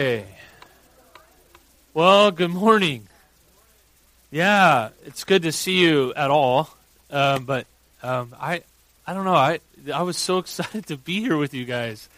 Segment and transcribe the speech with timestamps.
[0.00, 0.24] Hey.
[1.94, 3.06] Well, good morning.
[4.32, 6.68] Yeah, it's good to see you at all.
[7.12, 7.68] Um, but
[8.02, 8.64] um, I,
[9.06, 9.36] I don't know.
[9.36, 9.60] I
[9.94, 12.08] I was so excited to be here with you guys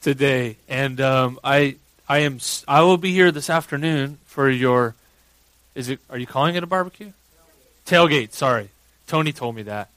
[0.00, 1.76] today, and um, I
[2.08, 4.94] I am I will be here this afternoon for your.
[5.74, 6.00] Is it?
[6.08, 7.12] Are you calling it a barbecue?
[7.84, 8.32] Tailgate.
[8.32, 8.70] Sorry,
[9.06, 9.90] Tony told me that.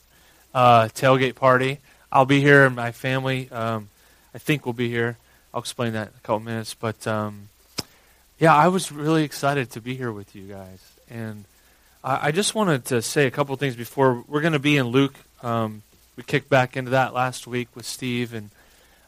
[0.54, 1.80] Uh, tailgate party.
[2.12, 3.50] I'll be here, and my family.
[3.50, 3.88] Um,
[4.36, 5.16] I think will be here.
[5.54, 6.74] I'll explain that in a couple minutes.
[6.74, 7.50] But um,
[8.40, 11.46] yeah, I was really excited to be here with you guys, and
[12.04, 14.88] I, I just wanted to say a couple things before we're going to be in
[14.88, 15.16] Luke.
[15.44, 15.84] Um,
[16.16, 18.50] we kicked back into that last week with Steve, and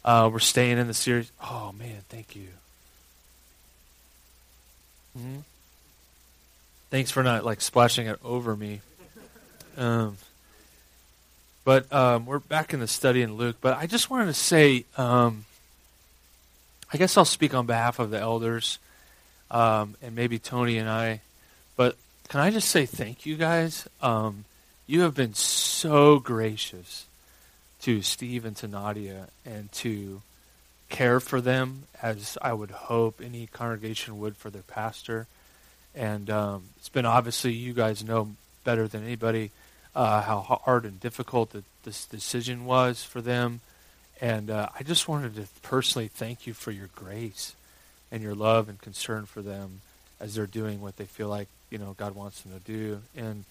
[0.04, 1.32] uh, we're staying in the series.
[1.44, 2.48] Oh man, thank you.
[5.18, 5.40] Mm-hmm.
[6.92, 8.82] Thanks for not like splashing it over me.
[9.78, 10.18] Um,
[11.64, 13.58] but um, we're back in the study in Luke.
[13.60, 14.86] But I just wanted to say.
[14.96, 15.46] Um,
[16.96, 18.80] I guess I'll speak on behalf of the elders
[19.52, 21.20] um, and maybe Tony and I.
[21.76, 21.98] But
[22.30, 23.86] can I just say thank you guys?
[24.02, 24.46] Um,
[24.88, 27.06] you have been so gracious
[27.82, 30.22] to Steve and to Nadia and to
[30.88, 35.28] care for them as I would hope any congregation would for their pastor.
[35.94, 39.52] And um, it's been obviously, you guys know better than anybody
[39.94, 43.60] uh, how hard and difficult the, this decision was for them.
[44.22, 47.56] And uh, I just wanted to personally thank you for your grace
[48.12, 49.82] and your love and concern for them
[50.20, 53.02] as they're doing what they feel like you know God wants them to do.
[53.16, 53.44] And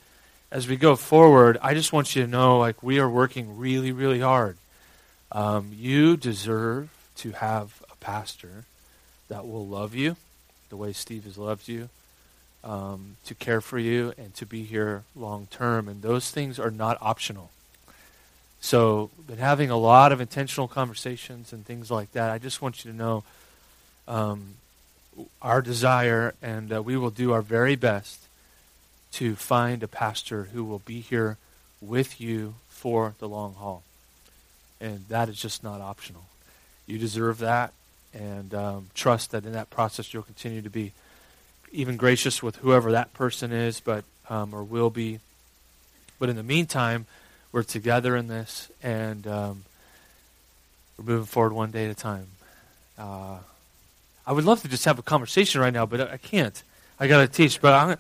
[0.51, 3.93] as we go forward, I just want you to know, like we are working really,
[3.93, 4.57] really hard.
[5.33, 8.65] Um, you deserve to have a pastor
[9.29, 10.17] that will love you
[10.69, 11.89] the way Steve has loved you,
[12.63, 15.89] um, to care for you, and to be here long term.
[15.89, 17.51] And those things are not optional.
[18.65, 22.31] So, been having a lot of intentional conversations and things like that.
[22.31, 23.23] I just want you to know
[24.09, 24.55] um,
[25.43, 28.21] our desire, and uh, we will do our very best
[29.13, 31.37] to find a pastor who will be here
[31.83, 33.83] with you for the long haul.
[34.81, 36.25] And that is just not optional.
[36.87, 37.75] You deserve that,
[38.15, 40.93] and um, trust that in that process you'll continue to be
[41.71, 45.21] even gracious with whoever that person is, but um, or will be.
[46.19, 47.05] But in the meantime,
[47.55, 49.65] we're together in this, and um,
[50.99, 52.27] we're moving forward one day at a time.
[52.99, 53.39] Uh,
[54.27, 56.61] I would love to just have a conversation right now, but I can't.
[56.99, 57.61] I got to teach.
[57.61, 57.91] But I'm,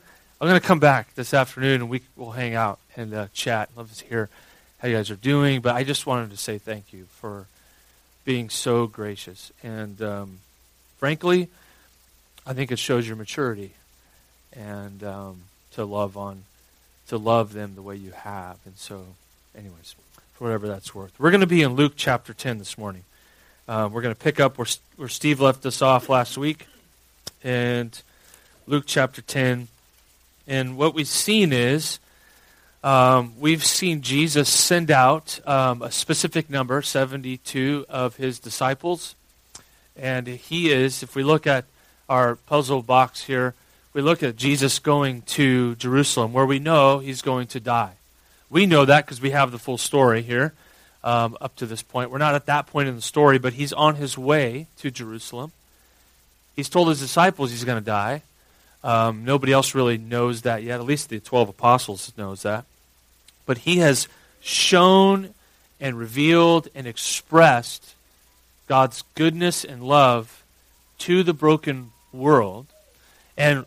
[0.41, 3.70] I'm going to come back this afternoon, and we will hang out and uh, chat.
[3.76, 4.28] Love to hear
[4.78, 5.60] how you guys are doing.
[5.60, 7.47] But I just wanted to say thank you for
[8.25, 9.53] being so gracious.
[9.62, 10.38] And um,
[10.97, 11.48] frankly,
[12.44, 13.75] I think it shows your maturity
[14.53, 15.43] and um,
[15.75, 16.43] to love on
[17.06, 18.56] to love them the way you have.
[18.64, 19.04] And so
[19.56, 19.94] anyways,
[20.34, 21.12] for whatever that's worth.
[21.19, 23.04] We're going to be in Luke chapter 10 this morning.
[23.69, 24.66] Uh, we're going to pick up where,
[24.97, 26.66] where Steve left us off last week.
[27.42, 28.00] And
[28.66, 29.69] Luke chapter 10.
[30.47, 31.98] And what we've seen is
[32.82, 39.14] um, we've seen Jesus send out um, a specific number, 72, of his disciples.
[39.97, 41.64] And he is, if we look at
[42.09, 43.54] our puzzle box here,
[43.93, 47.93] we look at Jesus going to Jerusalem, where we know he's going to die.
[48.54, 50.54] We know that because we have the full story here
[51.03, 52.12] um, up to this point.
[52.12, 55.50] We're not at that point in the story, but he's on his way to Jerusalem.
[56.54, 58.22] He's told his disciples he's going to die.
[58.84, 60.78] Um, nobody else really knows that yet.
[60.78, 62.64] At least the 12 apostles knows that.
[63.44, 64.06] But he has
[64.41, 65.34] shown
[65.81, 67.97] and revealed and expressed
[68.69, 70.44] God's goodness and love
[70.98, 72.69] to the broken world.
[73.37, 73.66] And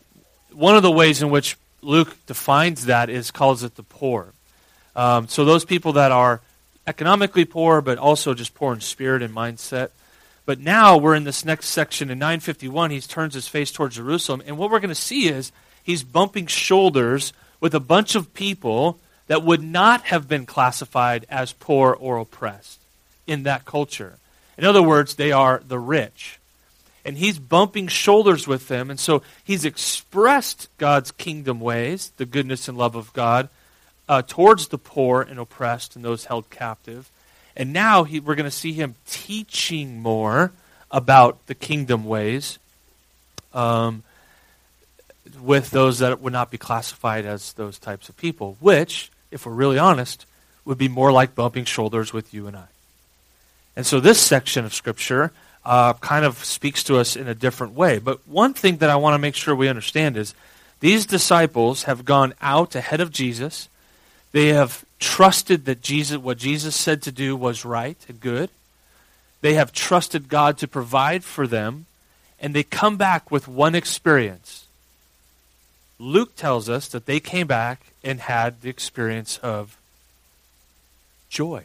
[0.54, 4.32] one of the ways in which Luke defines that is calls it the poor.
[4.98, 6.42] Um, so those people that are
[6.88, 9.92] economically poor, but also just poor in spirit and mindset.
[10.46, 12.92] But now we're in this next section in 951.
[12.92, 15.52] He turns his face towards Jerusalem, and what we're going to see is
[15.84, 21.54] he's bumping shoulders with a bunch of people that would not have been classified as
[21.54, 22.80] poor or oppressed
[23.28, 24.18] in that culture.
[24.58, 26.40] In other words, they are the rich.
[27.06, 28.90] And he's bumping shoulders with them.
[28.90, 33.50] And so he's expressed God's kingdom ways, the goodness and love of God,
[34.08, 37.10] uh, towards the poor and oppressed and those held captive.
[37.56, 40.52] And now he, we're going to see him teaching more
[40.92, 42.60] about the kingdom ways
[43.54, 44.04] um,
[45.42, 49.54] with those that would not be classified as those types of people, which, if we're
[49.54, 50.26] really honest,
[50.66, 52.66] would be more like bumping shoulders with you and I.
[53.76, 55.32] And so this section of Scripture
[55.66, 58.00] uh, kind of speaks to us in a different way.
[58.00, 60.34] But one thing that I want to make sure we understand is
[60.80, 63.68] these disciples have gone out ahead of Jesus
[64.38, 68.52] they have trusted that Jesus, what Jesus said to do was right and good.
[69.42, 71.88] They have trusted God to provide for them.
[72.40, 74.68] and they come back with one experience.
[75.98, 79.76] Luke tells us that they came back and had the experience of
[81.32, 81.64] joy.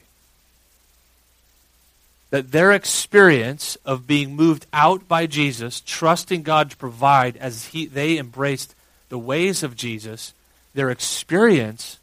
[2.31, 7.85] That their experience of being moved out by Jesus, trusting God to provide as he,
[7.85, 8.75] they embraced
[9.11, 10.33] the ways of Jesus,
[10.73, 11.99] their experience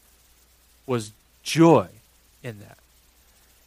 [0.90, 1.14] was
[1.44, 1.88] joy
[2.44, 2.78] in that.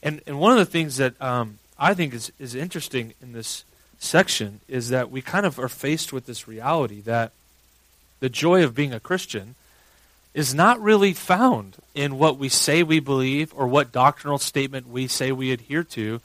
[0.03, 3.65] And, and one of the things that um, I think is, is interesting in this
[3.99, 7.31] section is that we kind of are faced with this reality that
[8.19, 9.55] the joy of being a Christian
[10.35, 15.07] is not really found in what we say we believe or what doctrinal statement we
[15.07, 16.21] say we adhere to.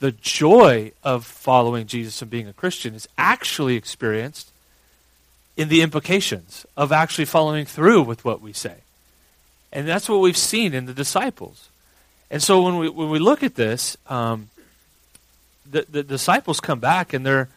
[0.00, 4.50] The joy of following Jesus and being a Christian is actually experienced
[5.56, 8.83] in the implications of actually following through with what we say.
[9.74, 11.68] And that's what we've seen in the disciples.
[12.30, 14.48] And so when we, when we look at this, um,
[15.70, 17.48] the, the disciples come back and their,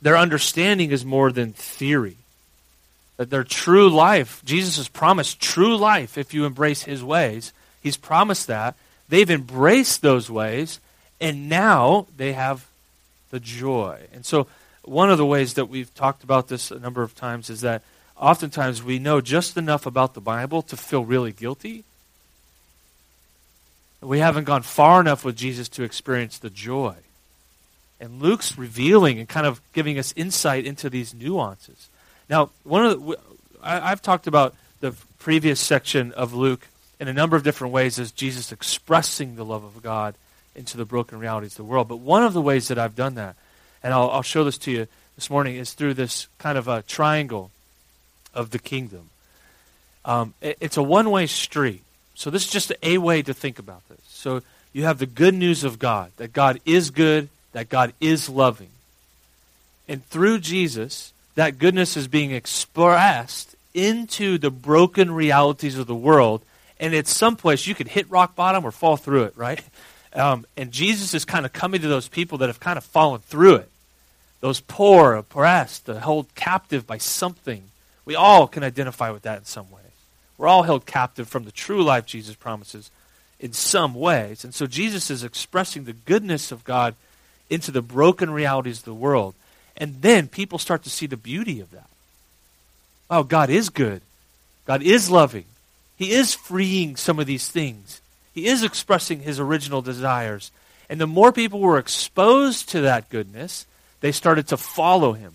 [0.00, 2.16] their understanding is more than theory
[3.16, 7.52] that their true life, Jesus has promised true life if you embrace his ways.
[7.80, 8.74] He's promised that.
[9.08, 10.80] They've embraced those ways,
[11.20, 12.66] and now they have
[13.30, 14.00] the joy.
[14.12, 14.46] And so,
[14.84, 17.82] one of the ways that we've talked about this a number of times is that
[18.22, 21.84] oftentimes we know just enough about the Bible to feel really guilty.
[24.00, 26.94] We haven't gone far enough with Jesus to experience the joy.
[28.00, 31.88] And Luke's revealing and kind of giving us insight into these nuances.
[32.30, 33.18] Now, one of the,
[33.62, 36.68] I've talked about the previous section of Luke
[37.00, 40.14] in a number of different ways as Jesus expressing the love of God
[40.54, 41.88] into the broken realities of the world.
[41.88, 43.34] But one of the ways that I've done that,
[43.82, 44.86] and I'll, I'll show this to you
[45.16, 47.50] this morning, is through this kind of a triangle
[48.34, 49.10] of the kingdom.
[50.04, 51.82] Um, it, it's a one way street.
[52.14, 54.00] So this is just a way to think about this.
[54.08, 54.42] So
[54.72, 58.70] you have the good news of God, that God is good, that God is loving.
[59.88, 66.42] And through Jesus, that goodness is being expressed into the broken realities of the world.
[66.78, 69.62] And at some place, you could hit rock bottom or fall through it, right?
[70.14, 73.20] Um, and Jesus is kind of coming to those people that have kind of fallen
[73.20, 73.70] through it.
[74.40, 77.62] Those poor, oppressed, held captive by something.
[78.04, 79.82] We all can identify with that in some ways.
[80.38, 82.90] We're all held captive from the true life Jesus promises
[83.38, 84.44] in some ways.
[84.44, 86.94] And so Jesus is expressing the goodness of God
[87.50, 89.34] into the broken realities of the world.
[89.76, 91.88] And then people start to see the beauty of that.
[93.10, 94.02] Oh, God is good.
[94.66, 95.44] God is loving.
[95.96, 98.00] He is freeing some of these things.
[98.32, 100.50] He is expressing his original desires.
[100.88, 103.66] And the more people were exposed to that goodness,
[104.00, 105.34] they started to follow him.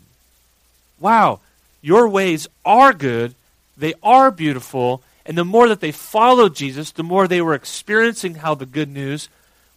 [1.00, 1.40] Wow,
[1.82, 3.36] your ways are good,
[3.78, 8.36] they are beautiful, and the more that they followed Jesus, the more they were experiencing
[8.36, 9.30] how the good news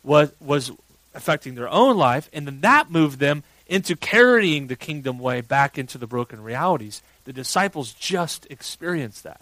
[0.02, 0.72] was, was
[1.14, 5.78] affecting their own life, and then that moved them into carrying the kingdom way back
[5.78, 7.02] into the broken realities.
[7.24, 9.40] The disciples just experienced that.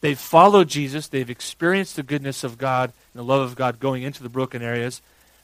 [0.00, 1.08] They've followed Jesus.
[1.08, 4.62] They've experienced the goodness of God and the love of God going into the broken
[4.62, 5.00] areas.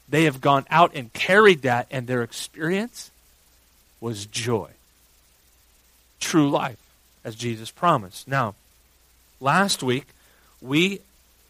[0.09, 3.11] They have gone out and carried that, and their experience
[4.01, 4.69] was joy.
[6.19, 6.79] True life,
[7.23, 8.27] as Jesus promised.
[8.27, 8.55] Now,
[9.39, 10.07] last week,
[10.61, 11.01] we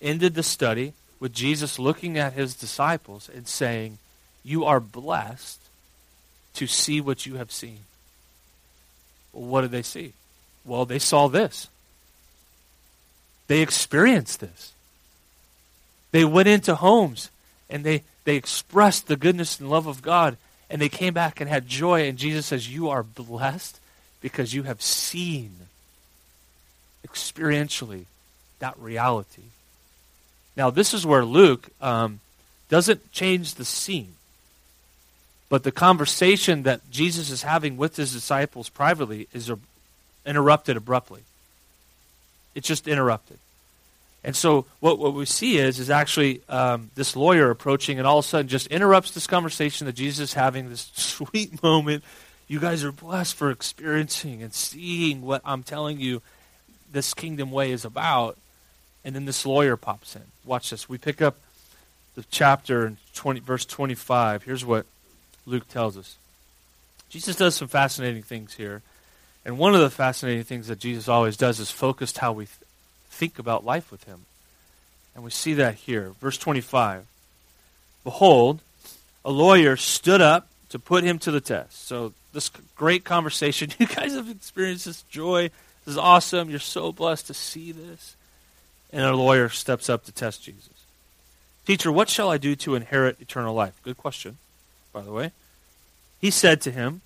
[0.01, 3.97] ended the study with Jesus looking at his disciples and saying,
[4.43, 5.59] you are blessed
[6.55, 7.79] to see what you have seen.
[9.33, 10.13] Well, what did they see?
[10.65, 11.67] Well, they saw this.
[13.47, 14.73] They experienced this.
[16.11, 17.29] They went into homes
[17.69, 20.37] and they, they expressed the goodness and love of God
[20.69, 22.07] and they came back and had joy.
[22.07, 23.79] And Jesus says, You are blessed
[24.21, 25.51] because you have seen
[27.07, 28.05] experientially
[28.59, 29.43] that reality.
[30.55, 32.19] Now, this is where Luke um,
[32.69, 34.13] doesn't change the scene.
[35.47, 39.51] But the conversation that Jesus is having with his disciples privately is
[40.25, 41.23] interrupted abruptly.
[42.53, 43.39] It's just interrupted.
[44.23, 48.19] And so what, what we see is is actually um, this lawyer approaching and all
[48.19, 52.03] of a sudden just interrupts this conversation that Jesus is having, this sweet moment.
[52.49, 56.23] You guys are blessed for experiencing and seeing what I'm telling you
[56.91, 58.37] this kingdom way is about.
[59.05, 60.23] And then this lawyer pops in.
[60.43, 60.89] Watch this.
[60.89, 61.37] We pick up
[62.15, 64.43] the chapter in 20, verse 25.
[64.43, 64.87] Here's what
[65.45, 66.17] Luke tells us.
[67.09, 68.81] Jesus does some fascinating things here.
[69.45, 72.57] And one of the fascinating things that Jesus always does is focused how we th-
[73.09, 74.25] think about life with him.
[75.13, 76.13] And we see that here.
[76.19, 77.05] Verse 25.
[78.03, 78.61] Behold,
[79.23, 81.87] a lawyer stood up to put him to the test.
[81.87, 83.71] So, this great conversation.
[83.79, 85.49] You guys have experienced this joy.
[85.85, 86.49] This is awesome.
[86.49, 88.15] You're so blessed to see this.
[88.91, 90.69] And a lawyer steps up to test Jesus.
[91.65, 93.79] Teacher, what shall I do to inherit eternal life?
[93.83, 94.37] Good question,
[94.91, 95.31] by the way.
[96.19, 97.01] He said to him,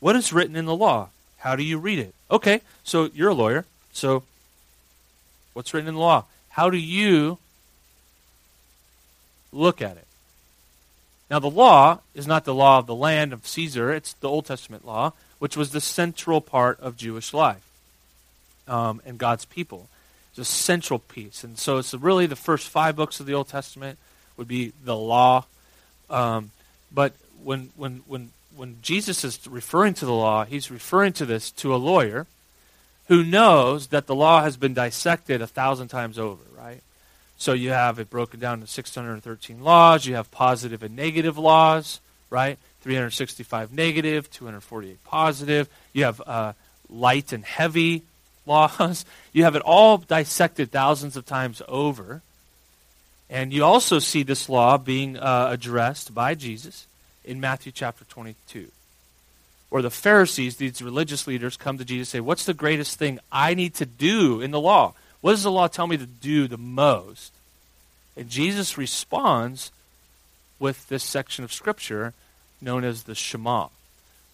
[0.00, 1.08] What is written in the law?
[1.38, 2.14] How do you read it?
[2.30, 3.64] Okay, so you're a lawyer.
[3.92, 4.22] So
[5.54, 6.24] what's written in the law?
[6.50, 7.38] How do you
[9.52, 10.03] look at it?
[11.34, 14.46] Now, the law is not the law of the land of Caesar, it's the Old
[14.46, 17.68] Testament law, which was the central part of Jewish life
[18.68, 19.88] um, and God's people.
[20.30, 21.42] It's a central piece.
[21.42, 23.98] And so it's really the first five books of the Old Testament
[24.36, 25.46] would be the law.
[26.08, 26.52] Um,
[26.92, 31.50] but when, when, when, when Jesus is referring to the law, he's referring to this
[31.50, 32.28] to a lawyer
[33.08, 36.80] who knows that the law has been dissected a thousand times over, right?
[37.36, 40.06] So you have it broken down to 613 laws.
[40.06, 42.00] You have positive and negative laws,
[42.30, 42.58] right?
[42.82, 45.68] 365 negative, 248 positive.
[45.92, 46.52] You have uh,
[46.88, 48.02] light and heavy
[48.46, 49.04] laws.
[49.32, 52.22] You have it all dissected thousands of times over.
[53.30, 56.86] And you also see this law being uh, addressed by Jesus
[57.24, 58.68] in Matthew chapter 22.
[59.70, 63.18] Or the Pharisees, these religious leaders, come to Jesus and say, What's the greatest thing
[63.32, 64.94] I need to do in the law?
[65.24, 67.32] What does the law tell me to do the most?
[68.14, 69.72] And Jesus responds
[70.58, 72.12] with this section of Scripture
[72.60, 73.68] known as the Shema.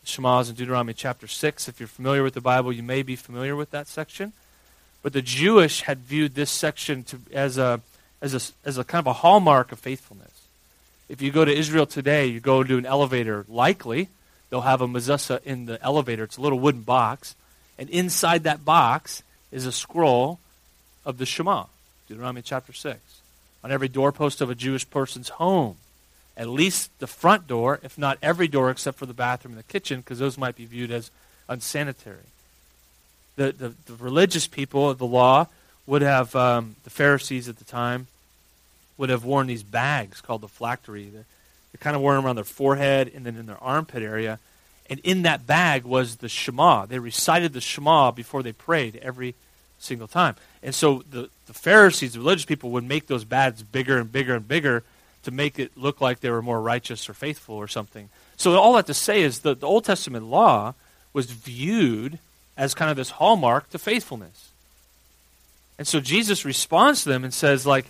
[0.02, 1.68] The Shema is in Deuteronomy chapter 6.
[1.68, 4.32] If you're familiar with the Bible, you may be familiar with that section.
[5.00, 7.80] But the Jewish had viewed this section to, as, a,
[8.20, 10.42] as, a, as a kind of a hallmark of faithfulness.
[11.08, 14.08] If you go to Israel today, you go to an elevator, likely
[14.50, 16.24] they'll have a mezuzah in the elevator.
[16.24, 17.36] It's a little wooden box.
[17.78, 20.40] And inside that box is a scroll
[21.10, 21.64] of the Shema,
[22.08, 22.98] Deuteronomy chapter 6,
[23.62, 25.76] on every doorpost of a Jewish person's home.
[26.36, 29.70] At least the front door, if not every door except for the bathroom and the
[29.70, 31.10] kitchen, because those might be viewed as
[31.48, 32.30] unsanitary.
[33.36, 35.48] The, the, the, religious people of the law
[35.86, 38.06] would have, um, the Pharisees at the time,
[38.96, 41.04] would have worn these bags called the phylactery.
[41.04, 41.24] They,
[41.72, 44.38] they kind of wore them around their forehead and then in their armpit area.
[44.88, 46.86] And in that bag was the Shema.
[46.86, 49.34] They recited the Shema before they prayed every
[49.78, 50.36] single time.
[50.62, 54.34] And so the, the Pharisees, the religious people, would make those bads bigger and bigger
[54.34, 54.82] and bigger
[55.22, 58.08] to make it look like they were more righteous or faithful or something.
[58.36, 60.74] So all that to say is that the Old Testament law
[61.12, 62.18] was viewed
[62.56, 64.50] as kind of this hallmark to faithfulness.
[65.78, 67.86] And so Jesus responds to them and says, like,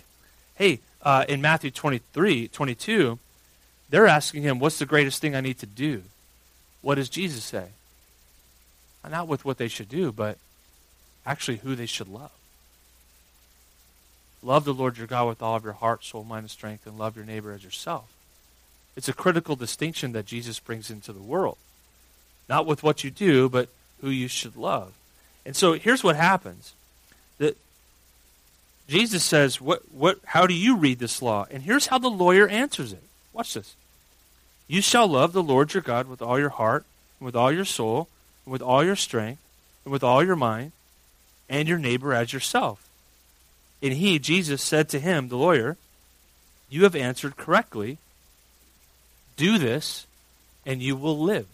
[0.55, 3.19] hey, uh, in Matthew 23, 22,
[3.89, 6.03] they're asking him, what's the greatest thing I need to do?
[6.81, 7.67] What does Jesus say?
[9.09, 10.37] Not with what they should do, but
[11.25, 12.31] actually who they should love.
[14.43, 16.97] Love the Lord your God with all of your heart, soul, mind, and strength, and
[16.97, 18.11] love your neighbor as yourself.
[18.95, 21.57] It's a critical distinction that Jesus brings into the world.
[22.49, 23.69] Not with what you do, but
[24.01, 24.93] who you should love.
[25.45, 26.73] And so here's what happens.
[27.37, 27.55] That
[28.87, 31.45] Jesus says, what, what, How do you read this law?
[31.49, 33.03] And here's how the lawyer answers it.
[33.33, 33.75] Watch this.
[34.67, 36.85] You shall love the Lord your God with all your heart,
[37.19, 38.07] and with all your soul,
[38.45, 39.41] and with all your strength,
[39.85, 40.71] and with all your mind,
[41.49, 42.87] and your neighbor as yourself.
[43.81, 45.77] And he, Jesus, said to him, the lawyer,
[46.69, 47.97] You have answered correctly.
[49.37, 50.05] Do this,
[50.65, 51.47] and you will live.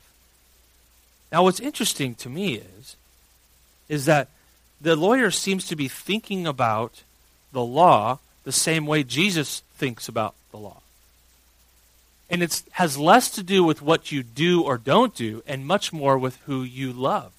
[1.32, 2.96] Now, what's interesting to me is,
[3.88, 4.30] is that
[4.82, 7.04] the lawyer seems to be thinking about
[7.52, 10.82] the law the same way Jesus thinks about the law.
[12.30, 15.94] And it has less to do with what you do or don't do, and much
[15.94, 17.32] more with who you love.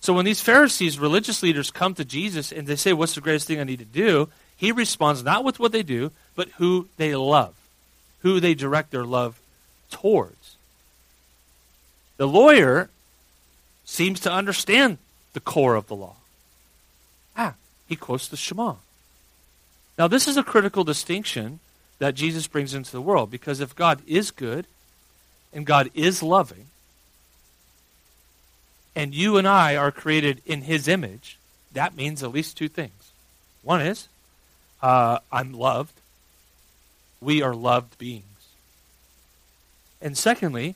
[0.00, 3.46] So when these Pharisees, religious leaders, come to Jesus and they say, What's the greatest
[3.46, 4.28] thing I need to do?
[4.56, 7.54] He responds not with what they do, but who they love,
[8.20, 9.40] who they direct their love
[9.90, 10.56] towards.
[12.16, 12.90] The lawyer
[13.84, 14.98] seems to understand
[15.32, 16.16] the core of the law.
[17.36, 17.54] Ah,
[17.88, 18.74] he quotes the Shema.
[19.98, 21.60] Now, this is a critical distinction
[21.98, 24.66] that Jesus brings into the world because if God is good
[25.52, 26.66] and God is loving,
[28.94, 31.38] and you and I are created in His image,
[31.72, 33.12] that means at least two things.
[33.62, 34.08] One is,
[34.82, 35.94] uh, I'm loved.
[37.20, 38.24] We are loved beings.
[40.00, 40.74] And secondly,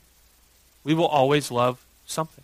[0.83, 2.43] we will always love something.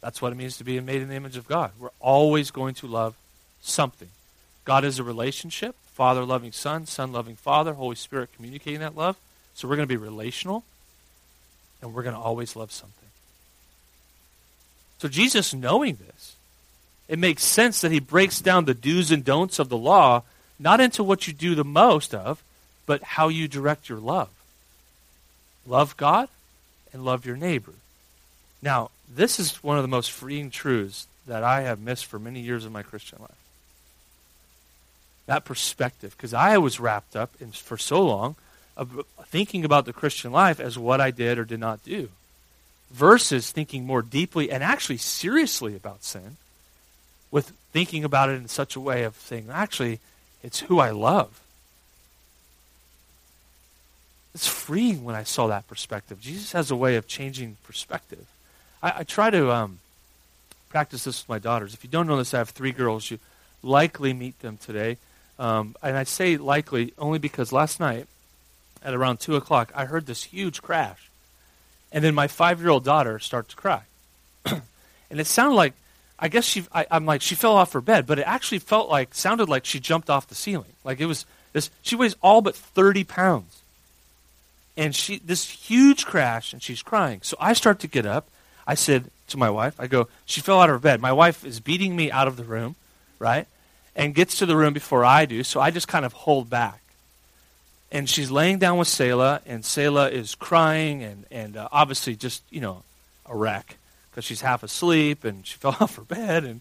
[0.00, 1.72] That's what it means to be made in the image of God.
[1.78, 3.14] We're always going to love
[3.60, 4.08] something.
[4.64, 9.16] God is a relationship Father loving Son, Son loving Father, Holy Spirit communicating that love.
[9.54, 10.62] So we're going to be relational,
[11.80, 13.05] and we're going to always love something.
[14.98, 16.36] So Jesus, knowing this,
[17.08, 20.22] it makes sense that he breaks down the do's and don'ts of the law,
[20.58, 22.42] not into what you do the most of,
[22.86, 24.30] but how you direct your love.
[25.66, 26.28] Love God
[26.92, 27.72] and love your neighbor.
[28.62, 32.40] Now, this is one of the most freeing truths that I have missed for many
[32.40, 33.30] years of my Christian life.
[35.26, 38.36] That perspective, because I was wrapped up in, for so long
[38.76, 42.10] of thinking about the Christian life as what I did or did not do,
[42.90, 46.36] versus thinking more deeply and actually seriously about sin,
[47.30, 50.00] with thinking about it in such a way of saying, actually,
[50.42, 51.40] it's who I love.
[54.34, 56.20] It's freeing when I saw that perspective.
[56.20, 58.26] Jesus has a way of changing perspective.
[58.82, 59.78] I, I try to um,
[60.68, 61.74] practice this with my daughters.
[61.74, 63.10] If you don't know this, I have three girls.
[63.10, 63.18] You
[63.62, 64.98] likely meet them today.
[65.38, 68.06] Um, and I say likely only because last night
[68.82, 71.10] at around 2 o'clock, I heard this huge crash.
[71.92, 73.82] And then my five year old daughter starts to cry.
[74.44, 75.74] and it sounded like,
[76.18, 78.88] I guess she, I, am like, she fell off her bed, but it actually felt
[78.88, 80.72] like, sounded like she jumped off the ceiling.
[80.84, 83.62] Like it was this, she weighs all but 30 pounds.
[84.76, 87.20] And she, this huge crash, and she's crying.
[87.22, 88.28] So I start to get up.
[88.66, 91.00] I said to my wife, I go, she fell out of her bed.
[91.00, 92.76] My wife is beating me out of the room,
[93.18, 93.46] right?
[93.94, 95.42] And gets to the room before I do.
[95.42, 96.82] So I just kind of hold back
[97.90, 102.42] and she's laying down with Selah, and Selah is crying and, and uh, obviously just,
[102.50, 102.82] you know,
[103.26, 103.76] a wreck
[104.10, 106.60] because she's half asleep and she fell off her bed and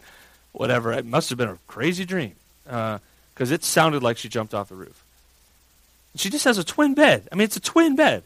[0.51, 0.91] whatever.
[0.91, 4.69] It must have been a crazy dream because uh, it sounded like she jumped off
[4.69, 5.03] the roof.
[6.15, 7.27] She just has a twin bed.
[7.31, 8.23] I mean, it's a twin bed.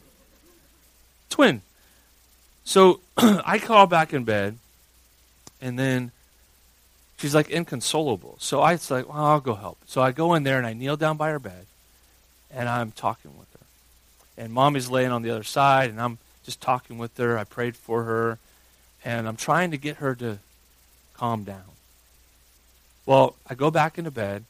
[1.29, 1.61] Twin.
[2.63, 4.57] So I call back in bed,
[5.59, 6.11] and then
[7.17, 8.35] she's like inconsolable.
[8.37, 9.79] So I was like, well, I'll go help.
[9.87, 11.65] So I go in there and I kneel down by her bed
[12.51, 14.43] and I'm talking with her.
[14.43, 17.37] And mommy's laying on the other side, and I'm just talking with her.
[17.37, 18.39] I prayed for her,
[19.03, 20.39] and I'm trying to get her to
[21.13, 21.63] calm down.
[23.05, 24.45] Well, I go back into bed,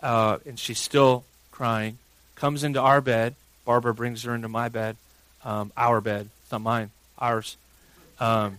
[0.00, 1.98] uh, and she's still crying.
[2.34, 3.34] Comes into our bed.
[3.64, 4.96] Barbara brings her into my bed,
[5.44, 6.28] um, our bed.
[6.42, 7.56] It's not mine, ours.
[8.18, 8.58] Um,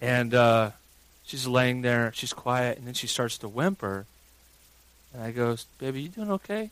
[0.00, 0.70] and uh,
[1.24, 2.12] she's laying there.
[2.14, 4.06] She's quiet, and then she starts to whimper.
[5.12, 6.70] And I go, "Baby, you doing okay?"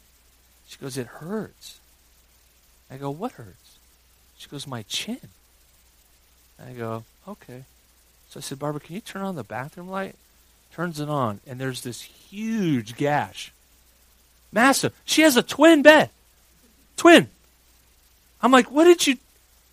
[0.69, 1.79] She goes, It hurts.
[2.91, 3.79] I go, What hurts?
[4.37, 5.29] She goes, My chin.
[6.65, 7.65] I go, Okay.
[8.31, 10.15] So I said, Barbara, can you turn on the bathroom light?
[10.73, 13.53] Turns it on, and there's this huge gash.
[14.53, 14.93] Massive.
[15.05, 16.11] She has a twin bed.
[16.97, 17.29] Twin.
[18.43, 19.17] I'm like, what did you,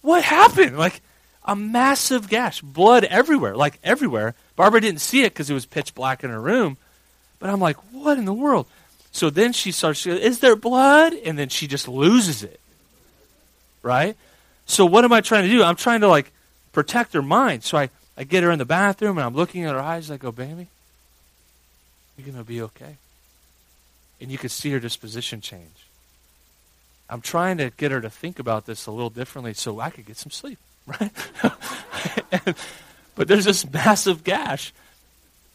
[0.01, 0.77] what happened?
[0.77, 1.01] Like,
[1.45, 2.61] a massive gash.
[2.61, 4.35] Blood everywhere, like everywhere.
[4.55, 6.77] Barbara didn't see it because it was pitch black in her room.
[7.39, 8.67] But I'm like, what in the world?
[9.13, 11.13] So then she starts, Is there blood?
[11.13, 12.59] And then she just loses it.
[13.81, 14.17] Right?
[14.65, 15.63] So what am I trying to do?
[15.63, 16.31] I'm trying to like
[16.73, 17.63] protect her mind.
[17.63, 20.11] So I, I get her in the bathroom and I'm looking at her eyes.
[20.11, 20.67] I go, oh, Baby,
[22.17, 22.97] you're going to be okay.
[24.19, 25.87] And you can see her disposition change.
[27.09, 30.05] I'm trying to get her to think about this a little differently so I could
[30.05, 30.59] get some sleep.
[30.85, 31.11] Right?
[32.45, 32.55] and,
[33.15, 34.73] but there's this massive gash.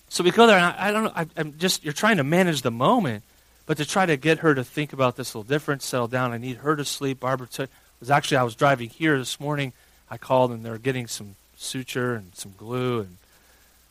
[0.08, 1.12] So we go there, and I, I don't know.
[1.14, 3.24] I, am just you're trying to manage the moment,
[3.68, 6.32] but to try to get her to think about this a little different, settle down,
[6.32, 7.20] I need her to sleep.
[7.20, 7.68] Barbara took,
[8.00, 9.74] was actually, I was driving here this morning.
[10.10, 13.18] I called and they're getting some suture and some glue and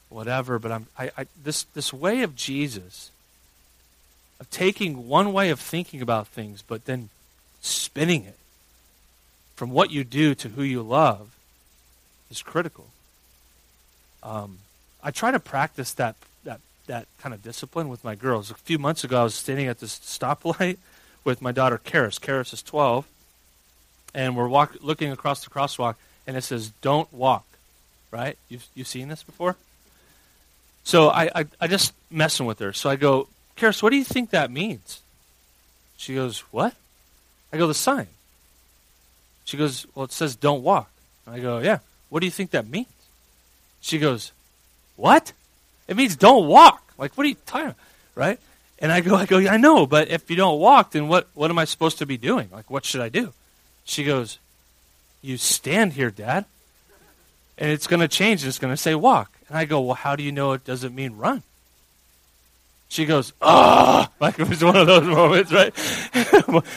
[0.10, 0.58] whatever.
[0.58, 3.12] But I'm, I, I, this, this way of Jesus,
[4.40, 7.10] of taking one way of thinking about things, but then
[7.62, 8.40] spinning it
[9.56, 11.38] from what you do to who you love,
[12.32, 12.88] is critical.
[14.24, 14.58] Um,
[15.04, 16.16] I try to practice that
[16.88, 18.52] that kind of discipline with my girls.
[18.52, 20.78] A few months ago, I was standing at this stoplight
[21.24, 22.20] with my daughter Karis.
[22.20, 23.08] Karis is 12,
[24.14, 25.96] and we're walk, looking across the crosswalk,
[26.26, 27.46] and it says, "Don't walk."
[28.12, 28.38] Right?
[28.50, 29.56] You've you've seen this before?
[30.84, 32.72] So I, I I just messing with her.
[32.74, 35.02] So I go, Karis, what do you think that means?
[35.98, 36.74] She goes, What?
[37.52, 38.08] I go, the sign.
[39.46, 40.90] She goes, Well, it says don't walk.
[41.26, 41.80] I go, Yeah.
[42.10, 42.88] What do you think that means?
[43.82, 44.32] She goes,
[44.96, 45.34] What?
[45.88, 46.94] It means don't walk.
[46.98, 47.78] Like, what are you talking about?
[48.16, 48.40] Right?
[48.80, 51.50] And I go, I go, I know, but if you don't walk, then what, what
[51.50, 52.50] am I supposed to be doing?
[52.52, 53.34] Like, what should I do?
[53.86, 54.38] She goes,
[55.22, 56.46] You stand here, Dad.
[57.58, 58.46] And it's going to change.
[58.46, 59.32] It's going to say walk.
[59.48, 61.44] And I go, Well, how do you know it doesn't mean run?
[62.90, 65.74] She goes, ah, like it was one of those moments, right?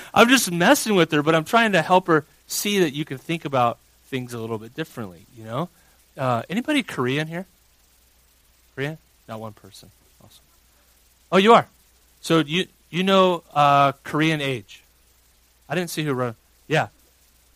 [0.14, 3.18] I'm just messing with her, but I'm trying to help her see that you can
[3.18, 5.68] think about things a little bit differently, you know?
[6.18, 7.46] Uh, anybody Korean here?
[8.74, 8.98] Korean?
[9.28, 9.90] Not one person.
[10.24, 10.42] Awesome.
[11.33, 11.66] Oh, you are.
[12.20, 14.83] So you you know uh, Korean age?
[15.68, 16.37] I didn't see who wrote.
[16.68, 16.88] Yeah,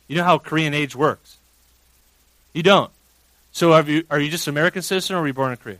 [0.08, 1.36] you know how Korean age works.
[2.52, 2.90] You don't.
[3.52, 5.78] So are you are you just American citizen or were you born in Korea?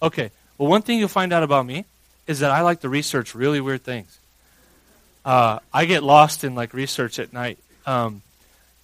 [0.00, 0.30] Okay.
[0.56, 1.84] Well, one thing you'll find out about me
[2.26, 4.18] is that I like to research really weird things.
[5.24, 8.22] Uh, I get lost in like research at night, um,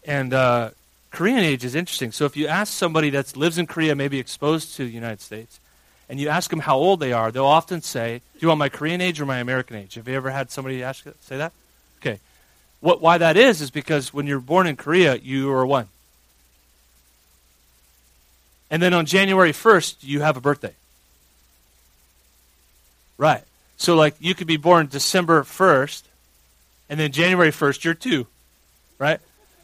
[0.05, 0.71] and uh,
[1.15, 2.11] Korean age is interesting.
[2.11, 5.61] So if you ask somebody that lives in Korea, maybe exposed to the United States,
[6.09, 8.69] and you ask them how old they are, they'll often say, "Do you want my
[8.69, 11.53] Korean age or my American age?" Have you ever had somebody ask say that?
[12.01, 12.19] Okay.
[12.81, 15.89] What, why that is, is because when you're born in Korea, you are one.
[18.71, 20.75] And then on January 1st, you have a birthday.
[23.17, 23.45] Right.
[23.77, 26.03] So, like, you could be born December 1st,
[26.91, 28.27] and then January 1st, you're two.
[28.99, 29.21] Right?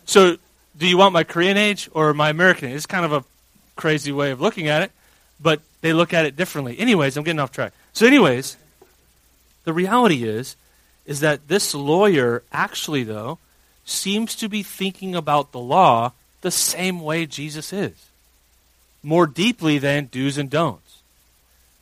[0.07, 0.39] So,
[0.77, 2.77] do you want my Korean age or my American age?
[2.77, 3.25] It's kind of a
[3.77, 4.93] crazy way of looking at it,
[5.41, 6.79] but they look at it differently.
[6.79, 7.73] Anyways, I'm getting off track.
[7.93, 8.57] So, anyways,
[9.65, 10.57] the reality is,
[11.07, 13.39] is that this lawyer actually, though,
[13.85, 18.11] seems to be thinking about the law the same way Jesus is,
[19.03, 21.03] more deeply than do's and don'ts.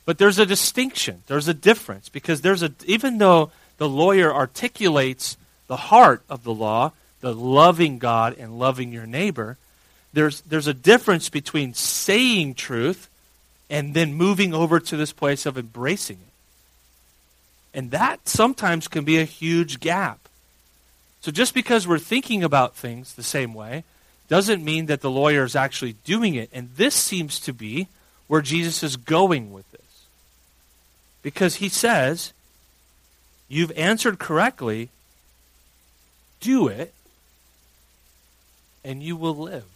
[0.05, 1.21] But there's a distinction.
[1.27, 6.53] There's a difference because there's a even though the lawyer articulates the heart of the
[6.53, 9.57] law, the loving God and loving your neighbor,
[10.13, 13.09] there's there's a difference between saying truth
[13.69, 17.77] and then moving over to this place of embracing it.
[17.77, 20.27] And that sometimes can be a huge gap.
[21.21, 23.83] So just because we're thinking about things the same way
[24.27, 26.49] doesn't mean that the lawyer is actually doing it.
[26.53, 27.87] And this seems to be
[28.27, 29.81] where Jesus is going with this.
[31.21, 32.33] Because he says,
[33.51, 34.89] You've answered correctly,
[36.39, 36.93] do it,
[38.89, 39.67] and you will live.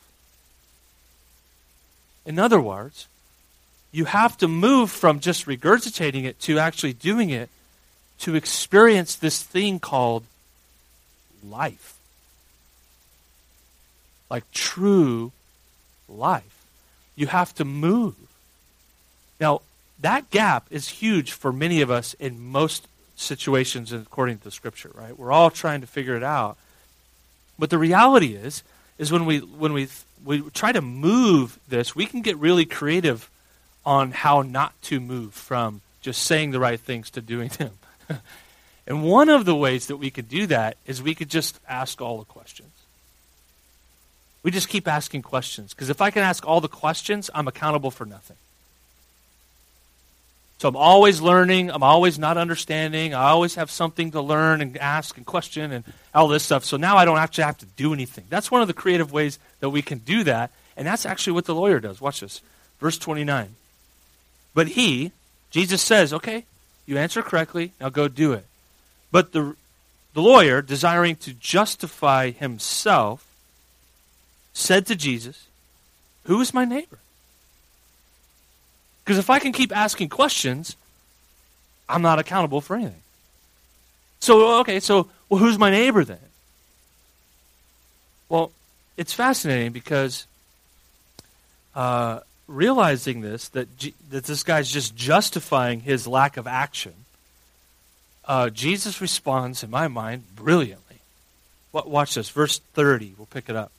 [2.25, 3.07] In other words,
[3.91, 7.51] you have to move from just regurgitating it to actually doing it
[8.21, 10.23] to experience this thing called
[11.47, 11.93] life.
[14.31, 15.31] Like true
[16.09, 16.65] life.
[17.15, 18.15] You have to move.
[19.39, 19.61] Now,
[20.01, 24.89] that gap is huge for many of us in most situations according to the scripture,
[24.95, 25.15] right?
[25.15, 26.57] We're all trying to figure it out.
[27.59, 28.63] But the reality is
[28.97, 29.87] is when we when we
[30.23, 33.29] we try to move this, we can get really creative
[33.85, 37.71] on how not to move from just saying the right things to doing them.
[38.87, 42.01] and one of the ways that we could do that is we could just ask
[42.01, 42.69] all the questions.
[44.43, 47.91] We just keep asking questions because if I can ask all the questions, I'm accountable
[47.91, 48.37] for nothing.
[50.63, 51.71] So I'm always learning.
[51.71, 53.13] I'm always not understanding.
[53.13, 55.83] I always have something to learn and ask and question and
[56.15, 56.63] all this stuff.
[56.63, 58.23] So now I don't actually have to do anything.
[58.29, 60.51] That's one of the creative ways that we can do that.
[60.77, 61.99] And that's actually what the lawyer does.
[61.99, 62.41] Watch this.
[62.79, 63.55] Verse 29.
[64.53, 65.11] But he,
[65.51, 66.45] Jesus says, okay,
[66.85, 67.73] you answer correctly.
[67.81, 68.45] Now go do it.
[69.11, 69.57] But the,
[70.13, 73.27] the lawyer, desiring to justify himself,
[74.53, 75.45] said to Jesus,
[76.23, 76.99] Who is my neighbor?
[79.03, 80.75] Because if I can keep asking questions,
[81.89, 83.01] I'm not accountable for anything.
[84.19, 86.17] So, okay, so, well, who's my neighbor then?
[88.29, 88.51] Well,
[88.95, 90.25] it's fascinating because
[91.75, 96.93] uh, realizing this, that, G- that this guy's just justifying his lack of action,
[98.25, 101.01] uh, Jesus responds, in my mind, brilliantly.
[101.73, 103.15] Watch this, verse 30.
[103.17, 103.71] We'll pick it up.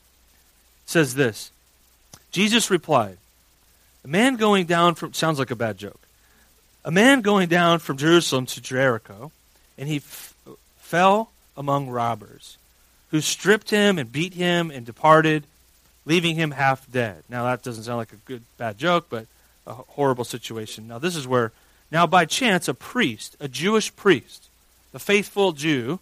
[0.85, 1.53] It says this
[2.31, 3.17] Jesus replied,
[4.05, 6.01] a man going down from, sounds like a bad joke.
[6.85, 9.33] A man going down from Jerusalem to Jericho,
[9.79, 10.35] and he f-
[10.77, 12.59] fell among robbers,
[13.11, 15.45] who stripped him and beat him and departed,
[16.05, 17.23] leaving him half dead.
[17.31, 19.27] Now, that doesn't sound like a good, bad joke, but
[19.67, 20.87] a horrible situation.
[20.87, 21.53] Now, this is where,
[21.91, 24.49] now by chance, a priest, a Jewish priest,
[24.93, 26.01] a faithful Jew,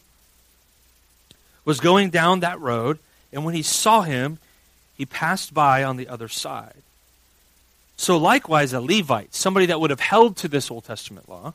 [1.64, 2.98] was going down that road,
[3.32, 4.38] and when he saw him,
[4.96, 6.82] he passed by on the other side.
[8.02, 11.54] So, likewise, a Levite, somebody that would have held to this Old Testament law,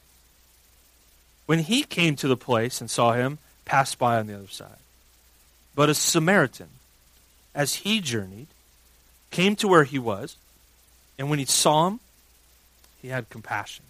[1.45, 4.79] when he came to the place and saw him, passed by on the other side.
[5.75, 6.69] But a Samaritan,
[7.53, 8.47] as he journeyed,
[9.29, 10.37] came to where he was,
[11.19, 11.99] and when he saw him,
[13.01, 13.83] he had compassion.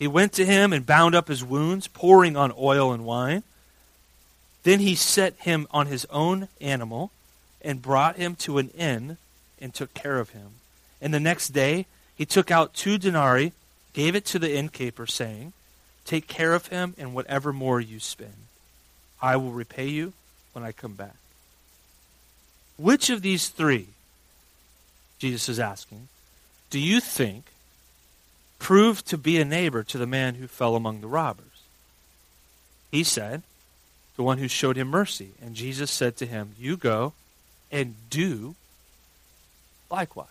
[0.00, 3.44] He went to him and bound up his wounds, pouring on oil and wine.
[4.64, 7.12] Then he set him on his own animal
[7.62, 9.16] and brought him to an inn
[9.60, 10.57] and took care of him.
[11.00, 13.52] And the next day he took out two denarii,
[13.92, 15.52] gave it to the innkeeper, saying,
[16.04, 18.46] Take care of him and whatever more you spend.
[19.20, 20.12] I will repay you
[20.52, 21.16] when I come back.
[22.76, 23.88] Which of these three,
[25.18, 26.08] Jesus is asking,
[26.70, 27.44] do you think
[28.58, 31.44] proved to be a neighbor to the man who fell among the robbers?
[32.90, 33.42] He said,
[34.16, 35.30] The one who showed him mercy.
[35.42, 37.14] And Jesus said to him, You go
[37.72, 38.54] and do
[39.90, 40.28] likewise.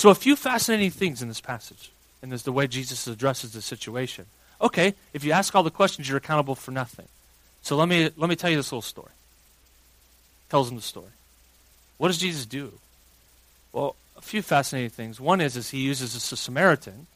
[0.00, 3.60] So, a few fascinating things in this passage, and there's the way Jesus addresses the
[3.60, 4.24] situation.
[4.58, 7.04] Okay, if you ask all the questions, you're accountable for nothing.
[7.60, 9.12] So let me let me tell you this little story.
[10.48, 11.12] Tells him the story.
[11.98, 12.72] What does Jesus do?
[13.74, 15.20] Well, a few fascinating things.
[15.20, 17.06] One is, is he uses a Samaritan,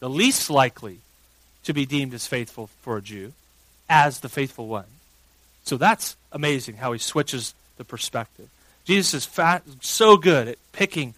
[0.00, 1.00] the least likely
[1.64, 3.34] to be deemed as faithful for a Jew,
[3.90, 4.86] as the faithful one.
[5.64, 8.48] So that's amazing how he switches the perspective.
[8.86, 11.12] Jesus is fat, so good at picking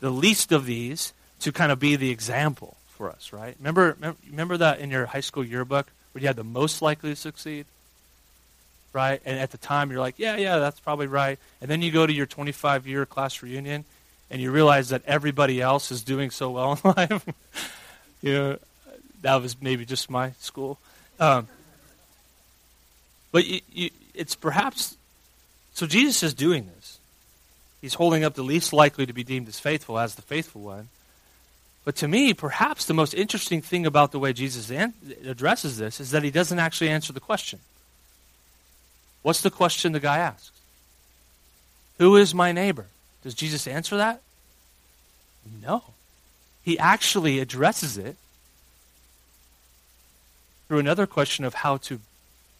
[0.00, 3.54] the least of these to kind of be the example for us, right?
[3.58, 3.96] Remember,
[4.28, 7.66] remember that in your high school yearbook where you had the most likely to succeed?
[8.92, 9.20] Right?
[9.24, 11.38] And at the time you're like, yeah, yeah, that's probably right.
[11.60, 13.84] And then you go to your 25 year class reunion
[14.30, 17.26] and you realize that everybody else is doing so well in life.
[18.22, 18.58] you know,
[19.22, 20.78] that was maybe just my school.
[21.18, 21.48] Um,
[23.32, 24.96] but you, you, it's perhaps,
[25.72, 26.83] so Jesus is doing this.
[27.84, 30.88] He's holding up the least likely to be deemed as faithful as the faithful one.
[31.84, 34.94] But to me, perhaps the most interesting thing about the way Jesus an-
[35.26, 37.58] addresses this is that he doesn't actually answer the question.
[39.20, 40.50] What's the question the guy asks?
[41.98, 42.86] Who is my neighbor?
[43.22, 44.22] Does Jesus answer that?
[45.62, 45.84] No.
[46.62, 48.16] He actually addresses it
[50.68, 52.00] through another question of how to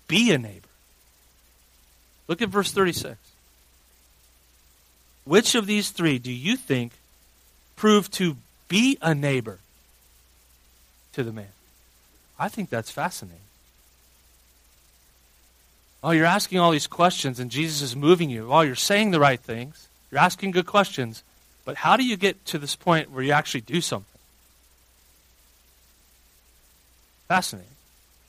[0.06, 0.68] be a neighbor.
[2.28, 3.16] Look at verse 36.
[5.24, 6.92] Which of these three do you think
[7.76, 8.36] proved to
[8.68, 9.58] be a neighbor
[11.14, 11.48] to the man?
[12.38, 13.40] I think that's fascinating.
[16.02, 18.52] Oh, you're asking all these questions and Jesus is moving you.
[18.52, 19.88] Oh, you're saying the right things.
[20.10, 21.22] You're asking good questions.
[21.64, 24.20] But how do you get to this point where you actually do something?
[27.26, 27.70] Fascinating.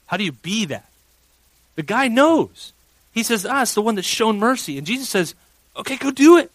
[0.05, 0.89] How do you be that?
[1.75, 2.71] The guy knows.
[3.11, 4.77] He says, ah, it's the one that's shown mercy.
[4.77, 5.35] And Jesus says,
[5.75, 6.51] okay, go do it.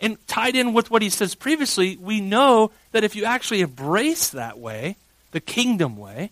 [0.00, 4.30] And tied in with what he says previously, we know that if you actually embrace
[4.30, 4.96] that way,
[5.30, 6.30] the kingdom way,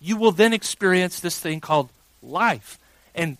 [0.00, 1.90] you will then experience this thing called
[2.22, 2.78] life.
[3.14, 3.36] And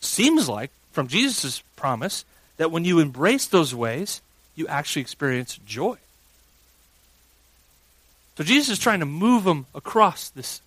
[0.00, 2.24] seems like, from Jesus' promise,
[2.56, 4.20] that when you embrace those ways,
[4.54, 5.96] you actually experience joy.
[8.36, 10.60] So Jesus is trying to move them across this,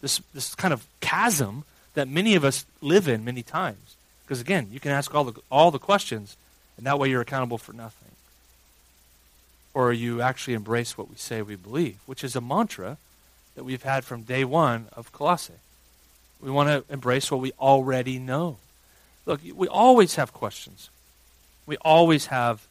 [0.00, 3.96] this, this kind of chasm that many of us live in many times.
[4.24, 6.36] Because again, you can ask all the, all the questions,
[6.80, 8.08] and that way you're accountable for nothing.
[9.74, 12.96] Or you actually embrace what we say we believe, which is a mantra
[13.54, 15.52] that we've had from day one of Colossae.
[16.40, 18.56] We want to embrace what we already know.
[19.26, 20.88] Look, we always have questions.
[21.66, 22.66] We always have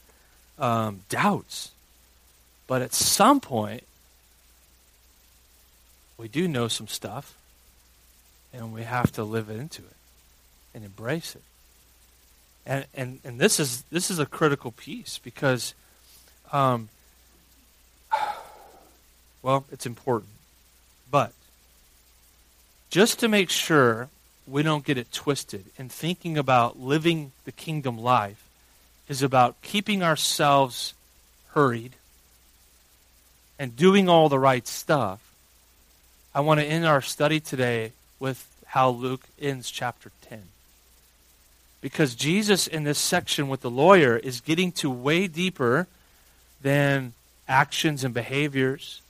[0.58, 1.69] um, doubts.
[2.65, 3.84] But at some point,
[6.17, 7.38] we do know some stuff,
[8.52, 9.98] and we have to live into it
[10.74, 11.43] and embrace it.
[12.65, 15.74] And and and this is this is a critical piece because,
[16.52, 16.89] um,
[19.41, 20.32] well, it's important,
[21.10, 21.34] but
[22.89, 24.10] just to make sure
[24.48, 28.43] we don't get it twisted in thinking about living the kingdom life
[29.08, 30.93] is about keeping ourselves
[31.52, 31.93] hurried
[33.60, 35.19] and doing all the right stuff,
[36.34, 40.43] I want to end our study today with how Luke ends chapter 10.
[41.82, 45.88] Because Jesus, in this section with the lawyer, is getting to way deeper
[46.62, 47.13] than
[47.48, 49.02] actions and behaviors.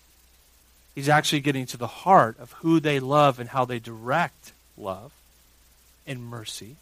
[0.93, 5.11] He's actually getting to the heart of who they love and how they direct love
[6.05, 6.75] and mercy.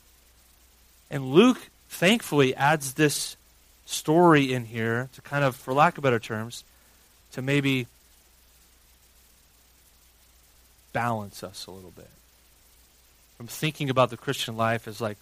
[1.10, 3.38] And Luke thankfully adds this
[3.86, 6.63] story in here to kind of, for lack of better terms,
[7.32, 7.88] to maybe
[10.91, 12.10] balance us a little bit
[13.38, 15.17] from thinking about the Christian life as like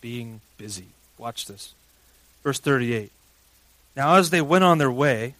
[0.00, 0.88] being busy.
[1.18, 1.74] Watch this.
[2.42, 3.10] Verse 38.
[3.96, 5.34] Now, as they went on their way,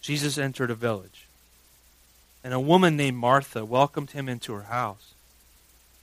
[0.00, 1.26] Jesus entered a village,
[2.42, 5.14] and a woman named Martha welcomed him into her house.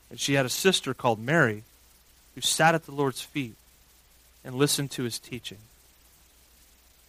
[0.09, 1.63] And she had a sister called Mary
[2.33, 3.55] who sat at the Lord's feet
[4.43, 5.59] and listened to his teaching.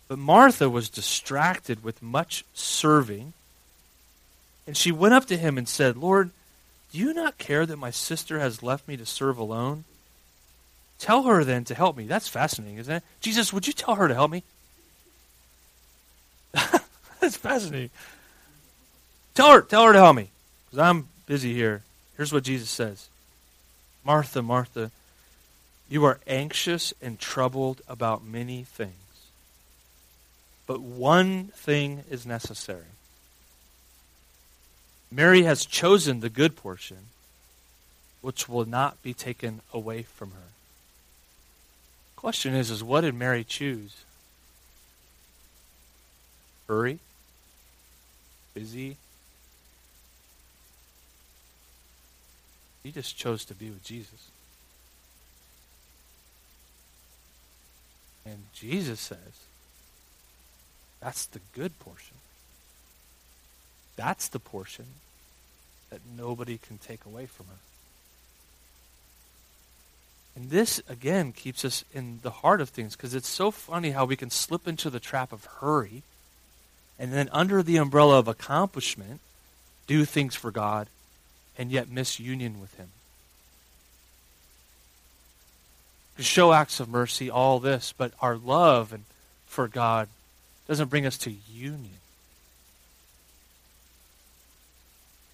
[0.08, 3.32] But Martha was distracted with much serving,
[4.66, 6.30] and she went up to him and said, Lord,
[6.92, 9.84] do you not care that my sister has left me to serve alone?
[11.02, 12.06] Tell her then to help me.
[12.06, 13.02] That's fascinating, isn't it?
[13.20, 14.44] Jesus, would you tell her to help me?
[16.52, 17.90] That's fascinating.
[19.34, 20.30] Tell her, tell her to help me,
[20.64, 21.82] because I'm busy here.
[22.16, 23.08] Here's what Jesus says
[24.04, 24.92] Martha, Martha,
[25.88, 28.92] you are anxious and troubled about many things.
[30.68, 32.94] But one thing is necessary.
[35.10, 37.08] Mary has chosen the good portion,
[38.20, 40.52] which will not be taken away from her.
[42.22, 44.04] Question is, is what did Mary choose?
[46.68, 47.00] Hurry?
[48.54, 48.96] Busy?
[52.84, 54.30] He just chose to be with Jesus.
[58.24, 59.18] And Jesus says,
[61.00, 62.16] that's the good portion.
[63.96, 64.86] That's the portion
[65.90, 67.71] that nobody can take away from her.
[70.34, 74.04] And this, again, keeps us in the heart of things because it's so funny how
[74.04, 76.02] we can slip into the trap of hurry
[76.98, 79.20] and then, under the umbrella of accomplishment,
[79.86, 80.86] do things for God
[81.58, 82.88] and yet miss union with Him.
[86.16, 89.04] To show acts of mercy, all this, but our love and
[89.46, 90.08] for God
[90.68, 91.98] doesn't bring us to union.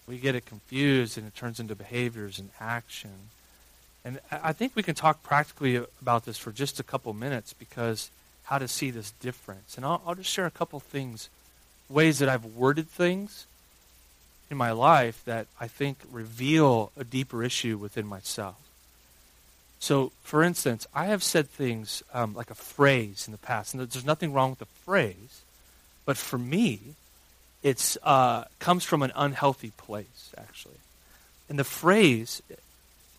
[0.06, 3.28] We get it confused and it turns into behaviors and action.
[4.09, 8.11] And I think we can talk practically about this for just a couple minutes because
[8.44, 9.77] how to see this difference.
[9.77, 11.29] And I'll, I'll just share a couple things,
[11.90, 13.44] ways that I've worded things
[14.51, 18.57] in my life that I think reveal a deeper issue within myself.
[19.79, 23.90] So, for instance, I have said things um, like a phrase in the past, and
[23.90, 25.42] there's nothing wrong with the phrase,
[26.07, 26.94] but for me,
[27.62, 30.81] it uh, comes from an unhealthy place, actually.
[31.51, 32.40] And the phrase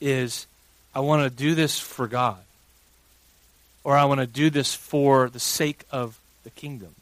[0.01, 0.47] is,
[0.93, 2.39] I want to do this for God,
[3.83, 6.95] or I want to do this for the sake of the kingdom.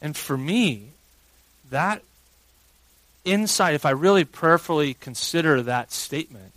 [0.00, 0.88] And for me,
[1.70, 2.02] that
[3.24, 6.52] insight, if I really prayerfully consider that statement,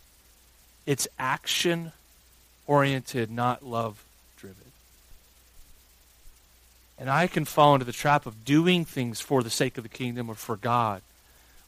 [0.86, 1.94] it's action
[2.68, 4.04] oriented, not love
[4.38, 4.72] driven.
[7.00, 9.90] And I can fall into the trap of doing things for the sake of the
[9.90, 11.02] kingdom or for God.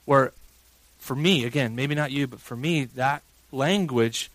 [0.06, 0.34] Where,
[1.00, 4.30] for me, again, maybe not you, but for me, that language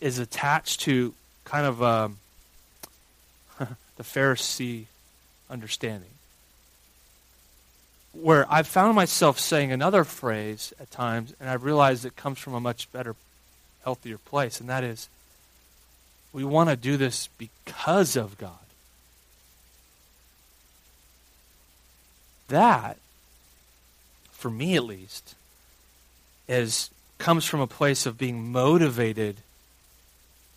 [0.00, 2.18] is attached to kind of um,
[3.58, 4.86] the Pharisee
[5.50, 6.10] understanding.
[8.12, 12.54] Where I've found myself saying another phrase at times, and I've realized it comes from
[12.54, 13.16] a much better,
[13.82, 15.08] healthier place, and that is
[16.32, 18.52] we want to do this because of God.
[22.48, 22.98] That,
[24.32, 25.34] for me at least,
[26.48, 29.36] is comes from a place of being motivated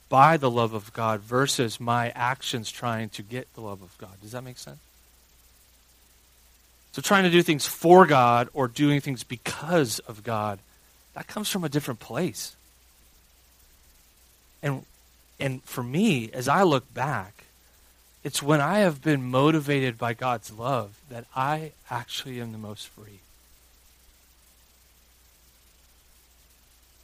[0.10, 4.14] by the love of God versus my actions trying to get the love of God.
[4.22, 4.80] Does that make sense?
[6.94, 10.60] So trying to do things for God or doing things because of God,
[11.14, 12.56] that comes from a different place.
[14.64, 14.84] And
[15.40, 17.44] and for me, as I look back,
[18.24, 22.88] it's when I have been motivated by God's love that I actually am the most
[22.88, 23.20] free.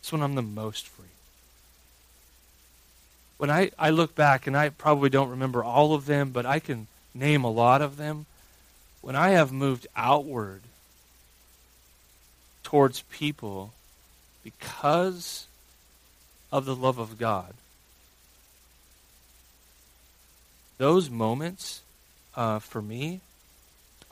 [0.04, 1.06] It's when I'm the most free.
[3.38, 6.60] When I, I look back, and I probably don't remember all of them, but I
[6.60, 8.26] can name a lot of them.
[9.00, 10.60] When I have moved outward
[12.63, 13.72] towards people
[14.44, 15.48] because
[16.52, 17.54] of the love of God,
[20.78, 21.82] those moments,
[22.36, 23.22] uh, for me,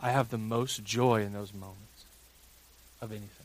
[0.02, 2.06] I have the most joy in those moments
[3.02, 3.42] of anything.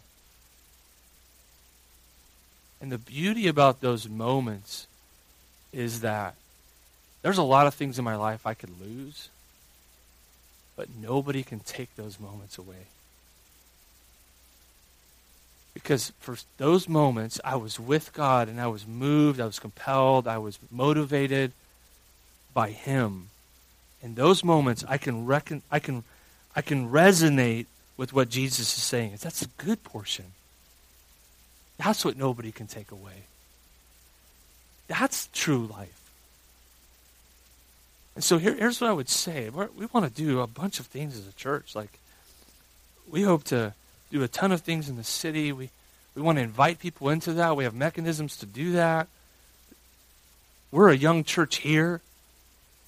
[2.81, 4.87] And the beauty about those moments
[5.73, 6.35] is that
[7.23, 9.29] there's a lot of things in my life I could lose,
[10.77, 12.87] but nobody can take those moments away.
[15.75, 20.27] Because for those moments, I was with God and I was moved, I was compelled,
[20.27, 21.53] I was motivated
[22.55, 23.29] by Him.
[24.03, 26.05] In those moments, I can reckon, I can,
[26.55, 29.19] I can resonate with what Jesus is saying.
[29.21, 30.27] That's a good portion.
[31.79, 33.25] That's what nobody can take away.
[34.89, 36.01] That's true life.
[38.15, 39.51] And so here, here's what I would say.
[39.51, 41.75] We're, we want to do a bunch of things as a church.
[41.75, 41.99] Like,
[43.11, 43.75] we hope to
[44.11, 45.53] do a ton of things in the city.
[45.53, 45.71] We,
[46.15, 47.57] we want to invite people into that.
[47.57, 49.09] We have mechanisms to do that.
[50.71, 52.01] We're a young church here.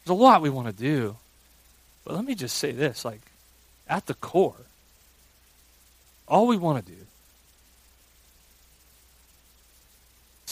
[0.05, 1.17] There's a lot we want to do.
[2.05, 3.21] But let me just say this like,
[3.87, 4.55] at the core,
[6.27, 6.99] all we want to do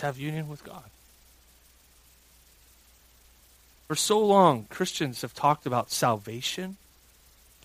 [0.00, 0.84] have union with God.
[3.88, 6.76] For so long, Christians have talked about salvation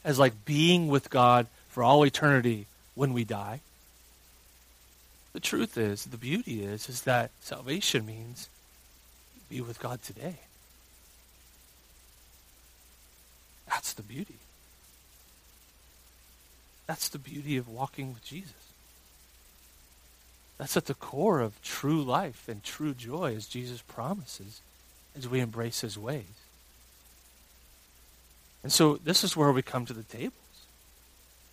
[0.03, 3.61] as like being with God for all eternity when we die.
[5.33, 8.49] The truth is, the beauty is, is that salvation means
[9.49, 10.35] be with God today.
[13.67, 14.39] That's the beauty.
[16.87, 18.70] That's the beauty of walking with Jesus.
[20.61, 24.61] That's at the core of true life and true joy as Jesus promises
[25.17, 26.37] as we embrace his ways.
[28.61, 30.35] And so this is where we come to the tables.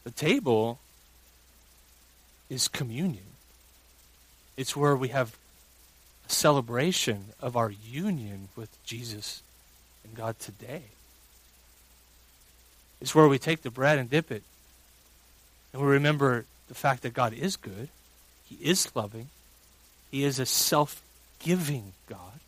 [0.05, 0.79] The table
[2.51, 3.25] is communion.
[4.59, 5.39] It's where we have
[6.29, 9.43] a celebration of our union with Jesus
[10.05, 10.83] and God today.
[13.01, 14.43] It's where we take the bread and dip it.
[15.73, 17.89] And we remember the fact that God is good.
[18.49, 19.29] He is loving.
[20.11, 21.03] He is a self
[21.39, 22.41] giving God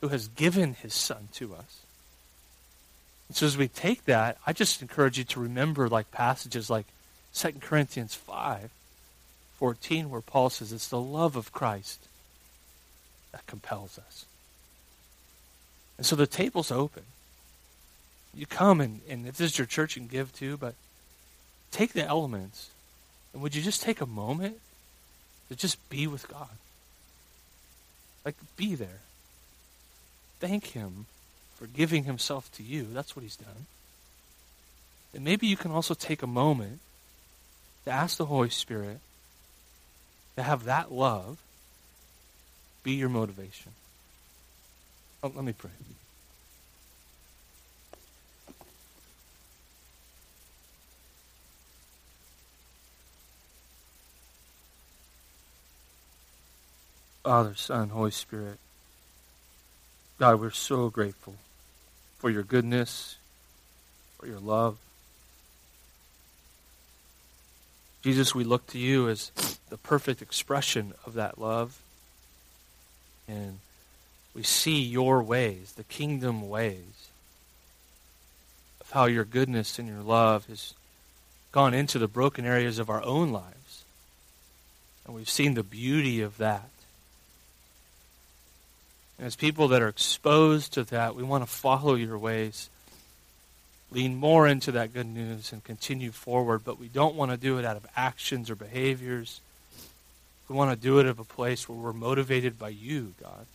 [0.00, 1.80] who has given his Son to us.
[3.28, 6.86] And so as we take that, I just encourage you to remember like passages like
[7.34, 8.70] 2 Corinthians 5,
[9.58, 12.00] 14, where Paul says it's the love of Christ
[13.32, 14.26] that compels us.
[15.96, 17.02] And so the table's open.
[18.34, 20.74] You come and, and if this is your church, you can give too, but
[21.70, 22.70] take the elements.
[23.32, 24.58] And would you just take a moment
[25.48, 26.48] to just be with God?
[28.24, 29.00] Like, be there.
[30.40, 31.06] Thank Him
[31.56, 32.86] for giving Himself to you.
[32.92, 33.66] That's what He's done.
[35.14, 36.80] And maybe you can also take a moment
[37.84, 38.98] to ask the Holy Spirit
[40.36, 41.38] to have that love
[42.82, 43.72] be your motivation.
[45.22, 45.70] Oh, let me pray.
[57.26, 58.56] Father, Son, Holy Spirit,
[60.20, 61.34] God, we're so grateful
[62.20, 63.16] for your goodness,
[64.16, 64.76] for your love.
[68.04, 69.32] Jesus, we look to you as
[69.70, 71.80] the perfect expression of that love.
[73.26, 73.58] And
[74.32, 77.08] we see your ways, the kingdom ways,
[78.80, 80.74] of how your goodness and your love has
[81.50, 83.82] gone into the broken areas of our own lives.
[85.04, 86.70] And we've seen the beauty of that.
[89.18, 92.68] And as people that are exposed to that, we want to follow your ways,
[93.90, 96.64] lean more into that good news, and continue forward.
[96.64, 99.40] But we don't want to do it out of actions or behaviors.
[100.48, 103.46] We want to do it of a place where we're motivated by you, God.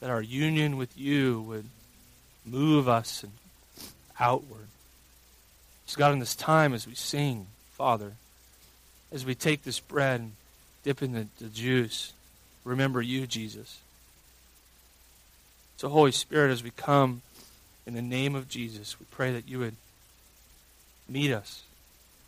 [0.00, 1.66] That our union with you would
[2.44, 3.24] move us
[4.18, 4.68] outward.
[5.86, 8.12] So, God, in this time as we sing, Father,
[9.10, 10.32] as we take this bread and
[10.84, 12.12] dip in the, the juice,
[12.70, 13.80] remember you, Jesus.
[15.76, 17.22] So, Holy Spirit, as we come
[17.86, 19.74] in the name of Jesus, we pray that you would
[21.08, 21.62] meet us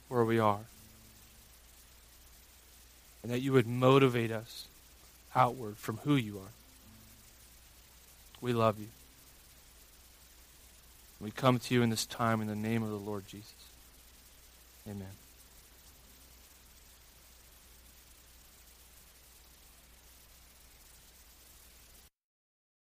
[0.09, 0.61] where we are.
[3.23, 4.67] And that you would motivate us
[5.35, 6.53] outward from who you are.
[8.41, 8.89] We love you.
[11.21, 13.55] We come to you in this time in the name of the Lord Jesus.
[14.89, 15.22] Amen.